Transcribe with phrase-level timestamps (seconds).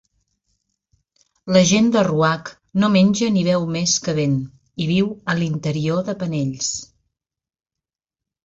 [1.57, 2.49] La gent de Ruach
[2.83, 4.35] no menja ni beu més que vent,
[4.87, 6.75] i viu a l'interior de penells.